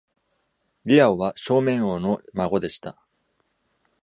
[0.87, 2.99] Liao は Shoumeng 王の孫でした。